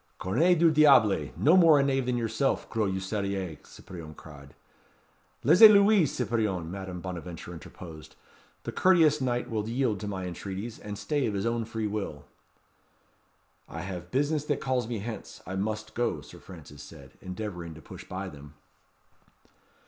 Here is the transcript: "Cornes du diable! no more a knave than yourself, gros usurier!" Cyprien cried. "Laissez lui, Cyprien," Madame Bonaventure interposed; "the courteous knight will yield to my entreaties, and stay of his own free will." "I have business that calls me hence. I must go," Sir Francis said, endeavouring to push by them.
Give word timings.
"Cornes 0.17 0.57
du 0.57 0.71
diable! 0.71 1.29
no 1.37 1.55
more 1.55 1.77
a 1.79 1.83
knave 1.83 2.07
than 2.07 2.17
yourself, 2.17 2.67
gros 2.71 2.91
usurier!" 2.91 3.59
Cyprien 3.63 4.15
cried. 4.15 4.55
"Laissez 5.43 5.67
lui, 5.69 6.07
Cyprien," 6.07 6.71
Madame 6.71 7.01
Bonaventure 7.01 7.53
interposed; 7.53 8.15
"the 8.63 8.71
courteous 8.71 9.21
knight 9.21 9.47
will 9.47 9.69
yield 9.69 9.99
to 9.99 10.07
my 10.07 10.25
entreaties, 10.25 10.79
and 10.79 10.97
stay 10.97 11.27
of 11.27 11.35
his 11.35 11.45
own 11.45 11.65
free 11.65 11.85
will." 11.85 12.25
"I 13.69 13.81
have 13.81 14.09
business 14.09 14.43
that 14.45 14.59
calls 14.59 14.87
me 14.87 14.97
hence. 14.97 15.39
I 15.45 15.55
must 15.55 15.93
go," 15.93 16.21
Sir 16.21 16.39
Francis 16.39 16.81
said, 16.81 17.11
endeavouring 17.21 17.75
to 17.75 17.81
push 17.83 18.03
by 18.03 18.27
them. 18.27 18.55